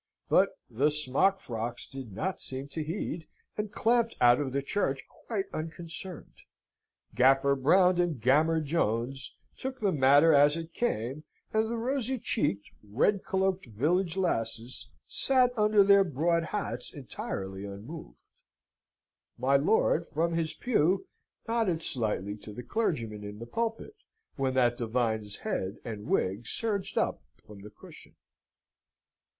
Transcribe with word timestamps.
But 0.29 0.57
the 0.67 0.89
smockfrocks 0.89 1.85
did 1.87 2.11
not 2.11 2.41
seem 2.41 2.67
to 2.69 2.81
heed, 2.83 3.27
and 3.55 3.71
clamped 3.71 4.15
out 4.19 4.39
of 4.39 4.59
church 4.65 5.03
quite 5.07 5.45
unconcerned. 5.53 6.37
Gaffer 7.13 7.53
Brown 7.55 7.99
and 8.01 8.19
Gammer 8.19 8.61
Jones 8.61 9.37
took 9.55 9.79
the 9.79 9.91
matter 9.91 10.33
as 10.33 10.57
it 10.57 10.73
came, 10.73 11.23
and 11.53 11.69
the 11.69 11.77
rosy 11.77 12.17
cheeked, 12.17 12.71
red 12.81 13.23
cloaked 13.23 13.67
village 13.67 14.17
lasses 14.17 14.89
sate 15.05 15.51
under 15.55 15.83
their 15.83 16.03
broad 16.03 16.45
hats 16.45 16.91
entirely 16.91 17.63
unmoved. 17.65 18.17
My 19.37 19.55
lord, 19.55 20.07
from 20.07 20.33
his 20.33 20.55
pew, 20.55 21.05
nodded 21.47 21.83
slightly 21.83 22.35
to 22.37 22.51
the 22.51 22.63
clergyman 22.63 23.23
in 23.23 23.37
the 23.37 23.45
pulpit, 23.45 23.95
when 24.35 24.55
that 24.55 24.79
divine's 24.79 25.35
head 25.35 25.77
and 25.85 26.07
wig 26.07 26.47
surged 26.47 26.97
up 26.97 27.21
from 27.45 27.61
the 27.61 27.69
cushion. 27.69 28.15